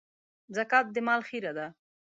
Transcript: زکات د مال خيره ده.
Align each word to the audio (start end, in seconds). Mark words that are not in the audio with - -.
زکات 0.55 0.85
د 0.95 0.97
مال 1.07 1.21
خيره 1.29 1.51
ده. 1.57 1.67